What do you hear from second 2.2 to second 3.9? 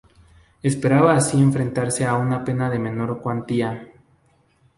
pena de menor cuantía.